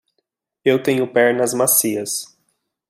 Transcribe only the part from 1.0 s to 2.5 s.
pernas macias.